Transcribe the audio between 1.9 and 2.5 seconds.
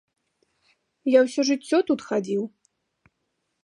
тут хадзіў.